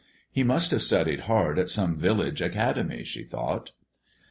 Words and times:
He 0.31 0.41
must 0.41 0.71
have 0.71 0.81
studied 0.81 1.19
hard 1.29 1.59
at 1.59 1.69
some 1.69 1.95
village 1.95 2.41
"academy," 2.41 3.03
she 3.03 3.23
thought. 3.23 3.71